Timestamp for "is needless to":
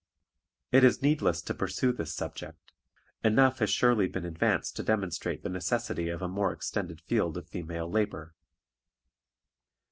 0.83-1.53